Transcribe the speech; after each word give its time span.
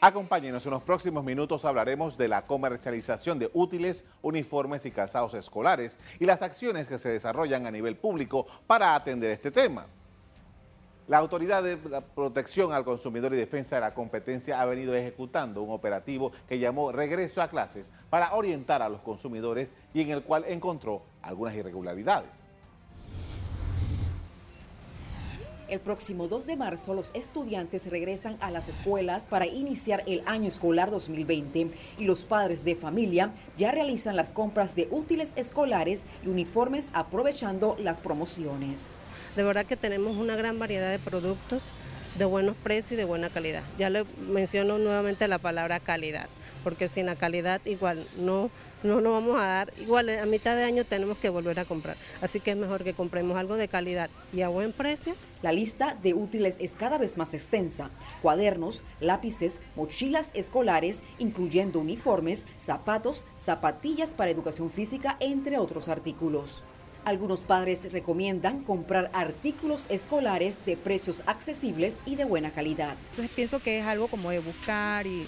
Acompáñenos, 0.00 0.64
en 0.64 0.70
los 0.70 0.82
próximos 0.84 1.24
minutos 1.24 1.64
hablaremos 1.64 2.16
de 2.16 2.28
la 2.28 2.46
comercialización 2.46 3.40
de 3.40 3.50
útiles, 3.52 4.04
uniformes 4.22 4.86
y 4.86 4.92
calzados 4.92 5.34
escolares 5.34 5.98
y 6.20 6.24
las 6.24 6.40
acciones 6.40 6.86
que 6.86 6.98
se 6.98 7.08
desarrollan 7.08 7.66
a 7.66 7.72
nivel 7.72 7.96
público 7.96 8.46
para 8.68 8.94
atender 8.94 9.32
este 9.32 9.50
tema. 9.50 9.86
La 11.08 11.18
Autoridad 11.18 11.64
de 11.64 11.78
Protección 12.14 12.72
al 12.72 12.84
Consumidor 12.84 13.34
y 13.34 13.38
Defensa 13.38 13.74
de 13.74 13.80
la 13.80 13.94
Competencia 13.94 14.60
ha 14.60 14.66
venido 14.66 14.94
ejecutando 14.94 15.62
un 15.62 15.72
operativo 15.72 16.30
que 16.48 16.60
llamó 16.60 16.92
Regreso 16.92 17.42
a 17.42 17.48
Clases 17.48 17.90
para 18.08 18.34
orientar 18.34 18.82
a 18.82 18.88
los 18.88 19.00
consumidores 19.00 19.68
y 19.94 20.02
en 20.02 20.10
el 20.10 20.22
cual 20.22 20.44
encontró 20.46 21.02
algunas 21.22 21.56
irregularidades. 21.56 22.47
El 25.68 25.80
próximo 25.80 26.28
2 26.28 26.46
de 26.46 26.56
marzo 26.56 26.94
los 26.94 27.10
estudiantes 27.12 27.90
regresan 27.90 28.38
a 28.40 28.50
las 28.50 28.70
escuelas 28.70 29.26
para 29.26 29.44
iniciar 29.44 30.02
el 30.06 30.22
año 30.24 30.48
escolar 30.48 30.90
2020 30.90 31.70
y 31.98 32.04
los 32.04 32.24
padres 32.24 32.64
de 32.64 32.74
familia 32.74 33.32
ya 33.58 33.70
realizan 33.70 34.16
las 34.16 34.32
compras 34.32 34.74
de 34.74 34.88
útiles 34.90 35.32
escolares 35.36 36.06
y 36.24 36.28
uniformes 36.28 36.88
aprovechando 36.94 37.76
las 37.80 38.00
promociones. 38.00 38.86
De 39.36 39.42
verdad 39.42 39.66
que 39.66 39.76
tenemos 39.76 40.16
una 40.16 40.36
gran 40.36 40.58
variedad 40.58 40.90
de 40.90 40.98
productos 40.98 41.62
de 42.16 42.24
buenos 42.24 42.56
precios 42.56 42.92
y 42.92 42.96
de 42.96 43.04
buena 43.04 43.28
calidad. 43.28 43.62
Ya 43.78 43.90
le 43.90 44.04
menciono 44.26 44.78
nuevamente 44.78 45.28
la 45.28 45.38
palabra 45.38 45.80
calidad, 45.80 46.28
porque 46.62 46.88
sin 46.88 47.06
la 47.06 47.16
calidad 47.16 47.60
igual 47.64 48.06
no 48.16 48.50
no 48.82 49.00
nos 49.00 49.12
vamos 49.12 49.38
a 49.38 49.44
dar, 49.44 49.72
igual 49.78 50.08
a 50.08 50.26
mitad 50.26 50.56
de 50.56 50.62
año 50.62 50.84
tenemos 50.84 51.18
que 51.18 51.30
volver 51.30 51.58
a 51.58 51.64
comprar. 51.64 51.96
Así 52.20 52.38
que 52.40 52.52
es 52.52 52.56
mejor 52.56 52.84
que 52.84 52.94
compremos 52.94 53.36
algo 53.36 53.56
de 53.56 53.68
calidad 53.68 54.08
y 54.32 54.42
a 54.42 54.48
buen 54.48 54.72
precio. 54.72 55.16
La 55.42 55.52
lista 55.52 55.96
de 56.00 56.14
útiles 56.14 56.56
es 56.60 56.74
cada 56.74 56.98
vez 56.98 57.16
más 57.16 57.34
extensa. 57.34 57.90
Cuadernos, 58.22 58.82
lápices, 59.00 59.60
mochilas 59.74 60.30
escolares, 60.34 61.00
incluyendo 61.18 61.80
uniformes, 61.80 62.46
zapatos, 62.60 63.24
zapatillas 63.36 64.14
para 64.14 64.30
educación 64.30 64.70
física, 64.70 65.16
entre 65.20 65.58
otros 65.58 65.88
artículos. 65.88 66.62
Algunos 67.04 67.40
padres 67.40 67.90
recomiendan 67.92 68.62
comprar 68.64 69.10
artículos 69.14 69.86
escolares 69.88 70.64
de 70.66 70.76
precios 70.76 71.22
accesibles 71.26 71.98
y 72.04 72.16
de 72.16 72.24
buena 72.24 72.50
calidad. 72.50 72.96
Entonces 73.10 73.34
pienso 73.34 73.60
que 73.60 73.78
es 73.78 73.86
algo 73.86 74.08
como 74.08 74.30
de 74.30 74.40
buscar 74.40 75.06
y 75.06 75.26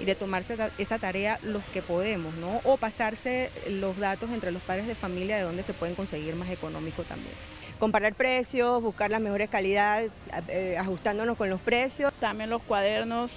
y 0.00 0.04
de 0.04 0.14
tomarse 0.14 0.56
esa 0.78 0.98
tarea 0.98 1.38
los 1.42 1.64
que 1.64 1.82
podemos, 1.82 2.34
¿no? 2.34 2.60
O 2.64 2.76
pasarse 2.76 3.50
los 3.68 3.96
datos 3.98 4.30
entre 4.30 4.52
los 4.52 4.62
padres 4.62 4.86
de 4.86 4.94
familia 4.94 5.36
de 5.36 5.42
dónde 5.42 5.62
se 5.62 5.72
pueden 5.72 5.94
conseguir 5.94 6.34
más 6.36 6.50
económico 6.50 7.02
también. 7.04 7.32
Comparar 7.78 8.14
precios, 8.14 8.82
buscar 8.82 9.10
las 9.10 9.20
mejores 9.20 9.50
calidades, 9.50 10.10
eh, 10.48 10.76
ajustándonos 10.78 11.36
con 11.36 11.50
los 11.50 11.60
precios. 11.60 12.12
También 12.20 12.48
los 12.48 12.62
cuadernos, 12.62 13.32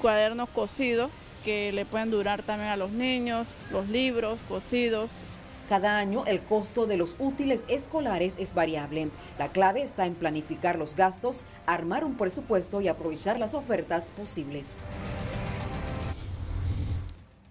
cuadernos 0.00 0.48
cosidos 0.50 1.10
que 1.44 1.72
le 1.72 1.84
pueden 1.84 2.10
durar 2.10 2.42
también 2.42 2.70
a 2.70 2.76
los 2.76 2.90
niños, 2.90 3.48
los 3.70 3.88
libros 3.88 4.40
cosidos. 4.48 5.12
Cada 5.68 5.98
año 5.98 6.24
el 6.26 6.40
costo 6.40 6.86
de 6.86 6.96
los 6.96 7.14
útiles 7.18 7.64
escolares 7.68 8.36
es 8.38 8.54
variable. 8.54 9.10
La 9.38 9.48
clave 9.48 9.82
está 9.82 10.06
en 10.06 10.14
planificar 10.14 10.78
los 10.78 10.96
gastos, 10.96 11.44
armar 11.66 12.04
un 12.04 12.16
presupuesto 12.16 12.80
y 12.80 12.88
aprovechar 12.88 13.38
las 13.38 13.54
ofertas 13.54 14.12
posibles. 14.12 14.78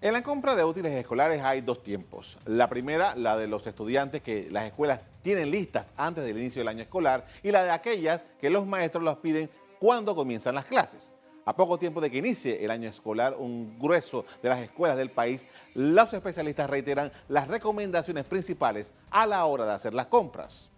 En 0.00 0.12
la 0.12 0.22
compra 0.22 0.54
de 0.54 0.62
útiles 0.62 0.94
escolares 0.94 1.42
hay 1.42 1.60
dos 1.60 1.82
tiempos. 1.82 2.38
La 2.44 2.68
primera, 2.68 3.16
la 3.16 3.36
de 3.36 3.48
los 3.48 3.66
estudiantes 3.66 4.22
que 4.22 4.48
las 4.48 4.64
escuelas 4.64 5.00
tienen 5.22 5.50
listas 5.50 5.92
antes 5.96 6.24
del 6.24 6.38
inicio 6.38 6.60
del 6.60 6.68
año 6.68 6.82
escolar 6.82 7.26
y 7.42 7.50
la 7.50 7.64
de 7.64 7.72
aquellas 7.72 8.24
que 8.40 8.48
los 8.48 8.64
maestros 8.64 9.02
los 9.02 9.16
piden 9.16 9.50
cuando 9.80 10.14
comienzan 10.14 10.54
las 10.54 10.66
clases. 10.66 11.12
A 11.44 11.56
poco 11.56 11.80
tiempo 11.80 12.00
de 12.00 12.12
que 12.12 12.18
inicie 12.18 12.64
el 12.64 12.70
año 12.70 12.88
escolar, 12.88 13.34
un 13.36 13.76
grueso 13.76 14.24
de 14.40 14.48
las 14.48 14.60
escuelas 14.60 14.96
del 14.96 15.10
país, 15.10 15.46
los 15.74 16.12
especialistas 16.12 16.70
reiteran 16.70 17.10
las 17.28 17.48
recomendaciones 17.48 18.24
principales 18.24 18.94
a 19.10 19.26
la 19.26 19.44
hora 19.46 19.66
de 19.66 19.72
hacer 19.72 19.94
las 19.94 20.06
compras. 20.06 20.70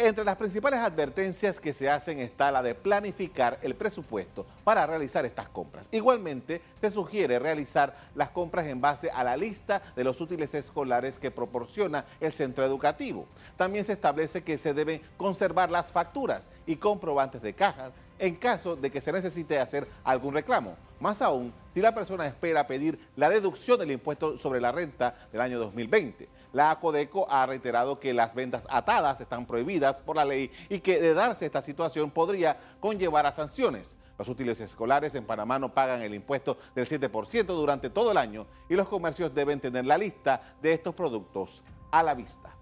Entre 0.00 0.24
las 0.24 0.36
principales 0.36 0.78
advertencias 0.78 1.58
que 1.58 1.72
se 1.72 1.90
hacen 1.90 2.20
está 2.20 2.52
la 2.52 2.62
de 2.62 2.76
planificar 2.76 3.58
el 3.62 3.74
presupuesto 3.74 4.46
para 4.62 4.86
realizar 4.86 5.26
estas 5.26 5.48
compras. 5.48 5.88
Igualmente, 5.90 6.62
se 6.80 6.88
sugiere 6.88 7.40
realizar 7.40 7.96
las 8.14 8.28
compras 8.28 8.68
en 8.68 8.80
base 8.80 9.10
a 9.10 9.24
la 9.24 9.36
lista 9.36 9.82
de 9.96 10.04
los 10.04 10.20
útiles 10.20 10.54
escolares 10.54 11.18
que 11.18 11.32
proporciona 11.32 12.04
el 12.20 12.32
centro 12.32 12.64
educativo. 12.64 13.26
También 13.56 13.82
se 13.82 13.94
establece 13.94 14.44
que 14.44 14.56
se 14.56 14.72
deben 14.72 15.02
conservar 15.16 15.68
las 15.68 15.90
facturas 15.90 16.48
y 16.64 16.76
comprobantes 16.76 17.42
de 17.42 17.54
caja 17.54 17.90
en 18.18 18.36
caso 18.36 18.76
de 18.76 18.90
que 18.90 19.00
se 19.00 19.12
necesite 19.12 19.58
hacer 19.58 19.88
algún 20.04 20.34
reclamo. 20.34 20.76
Más 21.00 21.22
aún, 21.22 21.52
si 21.72 21.80
la 21.80 21.94
persona 21.94 22.26
espera 22.26 22.66
pedir 22.66 22.98
la 23.16 23.30
deducción 23.30 23.78
del 23.78 23.92
impuesto 23.92 24.36
sobre 24.36 24.60
la 24.60 24.72
renta 24.72 25.14
del 25.30 25.40
año 25.40 25.58
2020. 25.58 26.28
La 26.52 26.70
ACODECO 26.72 27.30
ha 27.30 27.46
reiterado 27.46 28.00
que 28.00 28.12
las 28.12 28.34
ventas 28.34 28.66
atadas 28.70 29.20
están 29.20 29.46
prohibidas 29.46 30.00
por 30.00 30.16
la 30.16 30.24
ley 30.24 30.50
y 30.68 30.80
que 30.80 31.00
de 31.00 31.14
darse 31.14 31.46
esta 31.46 31.62
situación 31.62 32.10
podría 32.10 32.58
conllevar 32.80 33.26
a 33.26 33.32
sanciones. 33.32 33.96
Los 34.18 34.28
útiles 34.28 34.60
escolares 34.60 35.14
en 35.14 35.24
Panamá 35.24 35.60
no 35.60 35.72
pagan 35.72 36.02
el 36.02 36.14
impuesto 36.14 36.58
del 36.74 36.88
7% 36.88 37.46
durante 37.46 37.90
todo 37.90 38.10
el 38.10 38.18
año 38.18 38.46
y 38.68 38.74
los 38.74 38.88
comercios 38.88 39.32
deben 39.32 39.60
tener 39.60 39.86
la 39.86 39.96
lista 39.96 40.56
de 40.60 40.72
estos 40.72 40.94
productos 40.94 41.62
a 41.92 42.02
la 42.02 42.14
vista. 42.14 42.57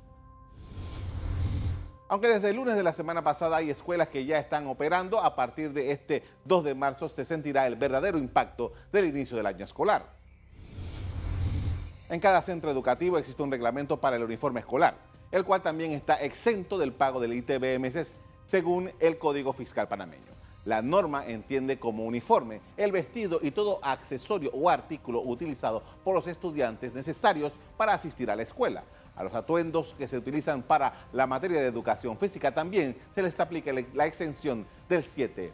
Aunque 2.08 2.28
desde 2.28 2.50
el 2.50 2.56
lunes 2.56 2.76
de 2.76 2.84
la 2.84 2.92
semana 2.92 3.22
pasada 3.22 3.56
hay 3.56 3.70
escuelas 3.70 4.08
que 4.08 4.24
ya 4.24 4.38
están 4.38 4.68
operando, 4.68 5.18
a 5.20 5.34
partir 5.34 5.72
de 5.72 5.90
este 5.90 6.22
2 6.44 6.64
de 6.64 6.74
marzo 6.74 7.08
se 7.08 7.24
sentirá 7.24 7.66
el 7.66 7.74
verdadero 7.74 8.16
impacto 8.16 8.72
del 8.92 9.06
inicio 9.06 9.36
del 9.36 9.46
año 9.46 9.64
escolar. 9.64 10.06
En 12.08 12.20
cada 12.20 12.42
centro 12.42 12.70
educativo 12.70 13.18
existe 13.18 13.42
un 13.42 13.50
reglamento 13.50 14.00
para 14.00 14.14
el 14.14 14.22
uniforme 14.22 14.60
escolar, 14.60 14.94
el 15.32 15.44
cual 15.44 15.62
también 15.62 15.90
está 15.90 16.14
exento 16.14 16.78
del 16.78 16.92
pago 16.92 17.18
del 17.18 17.32
ITBMS 17.32 18.16
según 18.46 18.92
el 19.00 19.18
Código 19.18 19.52
Fiscal 19.52 19.88
panameño. 19.88 20.36
La 20.64 20.82
norma 20.82 21.26
entiende 21.26 21.80
como 21.80 22.04
uniforme 22.04 22.60
el 22.76 22.92
vestido 22.92 23.40
y 23.42 23.50
todo 23.50 23.80
accesorio 23.82 24.50
o 24.52 24.70
artículo 24.70 25.22
utilizado 25.22 25.82
por 26.04 26.14
los 26.14 26.28
estudiantes 26.28 26.94
necesarios 26.94 27.52
para 27.76 27.94
asistir 27.94 28.30
a 28.30 28.36
la 28.36 28.42
escuela, 28.42 28.84
a 29.16 29.24
los 29.24 29.34
atuendos 29.34 29.94
que 29.98 30.06
se 30.06 30.18
utilizan 30.18 30.62
para 30.62 31.08
la 31.12 31.26
materia 31.26 31.60
de 31.60 31.66
educación 31.66 32.18
física 32.18 32.52
también 32.52 32.96
se 33.14 33.22
les 33.22 33.38
aplica 33.40 33.72
la 33.94 34.06
exención 34.06 34.66
del 34.88 35.02
7%. 35.02 35.52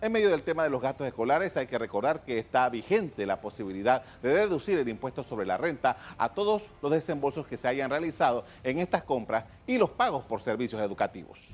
En 0.00 0.12
medio 0.12 0.30
del 0.30 0.44
tema 0.44 0.62
de 0.62 0.70
los 0.70 0.80
gastos 0.80 1.08
escolares 1.08 1.56
hay 1.56 1.66
que 1.66 1.76
recordar 1.76 2.22
que 2.22 2.38
está 2.38 2.68
vigente 2.68 3.26
la 3.26 3.40
posibilidad 3.40 4.04
de 4.22 4.32
deducir 4.32 4.78
el 4.78 4.88
impuesto 4.88 5.24
sobre 5.24 5.44
la 5.44 5.56
renta 5.56 5.96
a 6.16 6.28
todos 6.28 6.70
los 6.80 6.92
desembolsos 6.92 7.48
que 7.48 7.56
se 7.56 7.66
hayan 7.66 7.90
realizado 7.90 8.44
en 8.62 8.78
estas 8.78 9.02
compras 9.02 9.44
y 9.66 9.76
los 9.76 9.90
pagos 9.90 10.24
por 10.24 10.40
servicios 10.40 10.80
educativos 10.80 11.52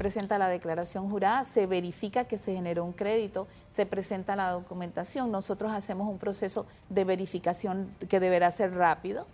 presenta 0.00 0.38
la 0.38 0.48
declaración 0.48 1.10
jurada, 1.10 1.44
se 1.44 1.66
verifica 1.66 2.24
que 2.24 2.38
se 2.38 2.54
generó 2.54 2.86
un 2.86 2.94
crédito, 2.94 3.46
se 3.70 3.84
presenta 3.84 4.34
la 4.34 4.48
documentación, 4.50 5.30
nosotros 5.30 5.72
hacemos 5.72 6.08
un 6.08 6.16
proceso 6.16 6.64
de 6.88 7.04
verificación 7.04 7.94
que 8.08 8.18
deberá 8.18 8.50
ser 8.50 8.72
rápido 8.72 9.26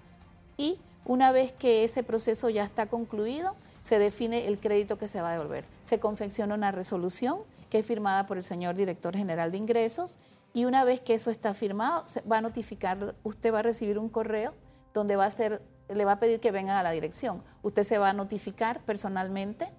y 0.56 0.80
una 1.04 1.30
vez 1.30 1.52
que 1.52 1.84
ese 1.84 2.02
proceso 2.02 2.50
ya 2.50 2.64
está 2.64 2.86
concluido, 2.86 3.54
se 3.82 4.00
define 4.00 4.48
el 4.48 4.58
crédito 4.58 4.98
que 4.98 5.06
se 5.06 5.22
va 5.22 5.30
a 5.30 5.32
devolver. 5.34 5.64
Se 5.84 6.00
confecciona 6.00 6.56
una 6.56 6.72
resolución 6.72 7.38
que 7.70 7.78
es 7.78 7.86
firmada 7.86 8.26
por 8.26 8.36
el 8.36 8.42
señor 8.42 8.74
director 8.74 9.16
general 9.16 9.52
de 9.52 9.58
ingresos 9.58 10.16
y 10.52 10.64
una 10.64 10.82
vez 10.82 11.00
que 11.00 11.14
eso 11.14 11.30
está 11.30 11.54
firmado, 11.54 12.08
se 12.08 12.22
va 12.22 12.38
a 12.38 12.40
notificar, 12.40 13.14
usted 13.22 13.54
va 13.54 13.60
a 13.60 13.62
recibir 13.62 14.00
un 14.00 14.08
correo 14.08 14.52
donde 14.92 15.14
va 15.14 15.26
a 15.26 15.30
ser, 15.30 15.62
le 15.88 16.04
va 16.04 16.12
a 16.12 16.18
pedir 16.18 16.40
que 16.40 16.50
venga 16.50 16.76
a 16.76 16.82
la 16.82 16.90
dirección. 16.90 17.44
Usted 17.62 17.84
se 17.84 17.98
va 17.98 18.10
a 18.10 18.14
notificar 18.14 18.80
personalmente 18.80 19.72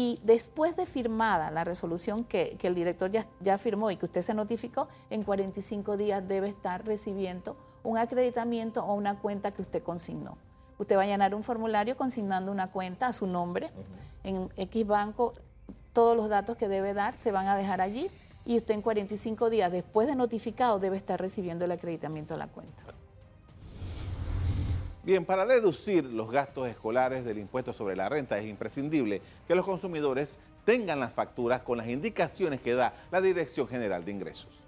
y 0.00 0.18
después 0.22 0.76
de 0.76 0.86
firmada 0.86 1.50
la 1.50 1.62
resolución 1.62 2.24
que, 2.24 2.56
el 2.62 2.74
director 2.74 3.10
ya, 3.10 3.26
ya, 3.40 3.58
firmó 3.58 3.90
y 3.90 3.98
que 3.98 4.06
usted 4.06 4.22
se 4.22 4.32
notificó, 4.32 4.88
en 5.10 5.24
45 5.24 5.98
días 5.98 6.26
debe 6.26 6.48
estar 6.48 6.86
recibiendo 6.86 7.54
un 7.82 7.98
acreditamiento 7.98 8.82
o 8.82 8.94
una 8.94 9.18
cuenta 9.18 9.50
que 9.50 9.60
usted 9.60 9.82
consignó. 9.82 10.38
Usted 10.78 10.96
va 10.96 11.02
a 11.02 11.06
llenar 11.06 11.34
un 11.34 11.42
formulario 11.42 11.98
consignando 11.98 12.50
una 12.50 12.68
cuenta 12.68 13.08
a 13.08 13.12
su 13.12 13.26
nombre 13.26 13.70
en 14.24 14.48
X 14.56 14.86
banco. 14.86 15.34
Todos 15.92 16.16
los 16.16 16.30
datos 16.30 16.56
que 16.56 16.68
debe 16.68 16.94
dar 16.94 17.12
se 17.14 17.30
van 17.30 17.48
a 17.48 17.54
dejar 17.54 17.82
allí 17.82 18.10
y 18.46 18.56
usted 18.56 18.72
en 18.72 18.80
45 18.80 19.50
días 19.50 19.70
después 19.70 20.08
de 20.08 20.14
notificado 20.14 20.78
debe 20.78 20.96
estar 20.96 21.20
recibiendo 21.20 21.66
el 21.66 21.72
acreditamiento 21.72 22.32
de 22.32 22.38
la 22.38 22.46
cuenta. 22.46 22.84
Bien, 25.02 25.24
para 25.24 25.46
deducir 25.46 26.04
los 26.04 26.30
gastos 26.30 26.68
escolares 26.68 27.24
del 27.24 27.38
impuesto 27.38 27.72
sobre 27.72 27.96
la 27.96 28.10
renta 28.10 28.38
es 28.38 28.44
imprescindible 28.44 29.22
que 29.48 29.54
los 29.54 29.64
consumidores 29.64 30.38
tengan 30.66 31.00
las 31.00 31.12
facturas 31.12 31.62
con 31.62 31.78
las 31.78 31.88
indicaciones 31.88 32.60
que 32.60 32.74
da 32.74 32.92
la 33.10 33.22
Dirección 33.22 33.66
General 33.66 34.04
de 34.04 34.10
Ingresos. 34.10 34.60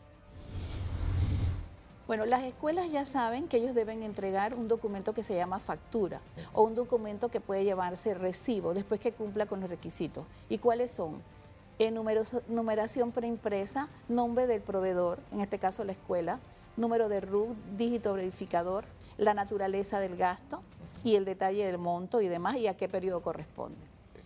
Bueno, 2.07 2.25
las 2.25 2.45
escuelas 2.45 2.91
ya 2.91 3.05
saben 3.05 3.47
que 3.47 3.59
ellos 3.59 3.75
deben 3.75 4.03
entregar 4.03 4.55
un 4.55 4.69
documento 4.69 5.13
que 5.13 5.23
se 5.23 5.35
llama 5.35 5.61
factura 5.61 6.21
o 6.55 6.63
un 6.63 6.75
documento 6.75 7.31
que 7.31 7.41
puede 7.41 7.65
llevarse 7.65 8.15
recibo 8.15 8.73
después 8.75 9.01
que 9.01 9.13
cumpla 9.13 9.47
con 9.47 9.61
los 9.61 9.69
requisitos. 9.69 10.25
¿Y 10.49 10.59
cuáles 10.59 10.91
son? 10.91 11.23
numeración 12.49 13.13
preimpresa, 13.13 13.89
nombre 14.09 14.47
del 14.47 14.61
proveedor, 14.61 15.19
en 15.33 15.41
este 15.41 15.59
caso 15.59 15.83
la 15.85 15.93
escuela, 15.93 16.39
número 16.77 17.09
de 17.09 17.21
RUT, 17.21 17.57
dígito 17.77 18.15
verificador, 18.15 18.85
la 19.19 19.35
naturaleza 19.35 20.01
del 20.01 20.17
gasto 20.17 20.63
y 21.05 21.17
el 21.17 21.25
detalle 21.25 21.67
del 21.67 21.79
monto 21.79 22.21
y 22.21 22.29
demás 22.29 22.57
y 22.57 22.67
a 22.67 22.77
qué 22.77 22.89
periodo 22.89 23.21
corresponde. 23.21 23.81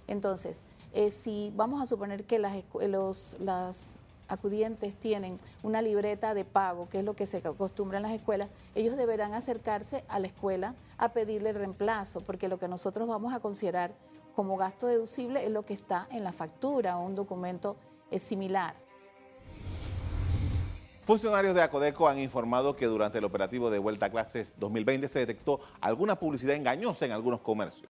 Entonces, 0.07 0.61
eh, 0.93 1.11
si 1.11 1.53
vamos 1.57 1.83
a 1.83 1.87
suponer 1.87 2.25
que 2.25 2.39
las, 2.39 2.57
los, 3.39 3.97
acudientes 4.29 4.97
tienen 4.97 5.39
una 5.63 5.83
libreta 5.83 6.35
de 6.35 6.45
pago, 6.45 6.89
que 6.89 6.99
es 6.99 7.05
lo 7.05 7.15
que 7.15 7.27
se 7.27 7.37
acostumbra 7.37 7.99
en 7.99 8.03
las 8.03 8.13
escuelas, 8.13 8.49
ellos 8.75 8.97
deberán 8.97 9.35
acercarse 9.35 10.05
a 10.09 10.19
la 10.19 10.27
escuela 10.27 10.75
a 10.99 11.13
pedirle 11.13 11.53
reemplazo, 11.53 12.23
porque 12.23 12.49
lo 12.49 12.59
que 12.59 12.67
nosotros 12.67 13.07
vamos 13.07 13.33
a 13.33 13.39
considerar 13.39 13.93
como 14.35 14.57
gasto 14.57 14.89
deducible 14.89 15.45
es 15.45 15.53
lo 15.53 15.65
que 15.65 15.75
está 15.75 16.09
en 16.11 16.25
la 16.25 16.33
factura 16.33 16.99
o 16.99 17.05
un 17.05 17.15
documento 17.15 17.77
es 18.11 18.23
similar. 18.23 18.75
Funcionarios 21.07 21.55
de 21.55 21.63
Acodeco 21.63 22.09
han 22.09 22.19
informado 22.19 22.75
que 22.75 22.87
durante 22.87 23.19
el 23.19 23.25
operativo 23.25 23.71
de 23.71 23.79
vuelta 23.79 24.07
a 24.07 24.11
clases 24.11 24.55
2020 24.59 25.07
se 25.07 25.21
detectó 25.21 25.61
alguna 25.81 26.19
publicidad 26.19 26.57
engañosa 26.57 27.07
en 27.07 27.13
algunos 27.13 27.43
comercios. 27.43 27.85